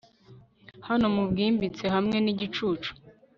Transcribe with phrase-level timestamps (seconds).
[0.87, 2.91] hano mubwimbitse hamwe nigicucu